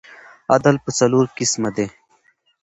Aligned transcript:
عدل 0.53 0.75
پر 0.83 0.91
څلور 0.99 1.25
قسمه 1.37 1.69
دئ. 1.75 1.87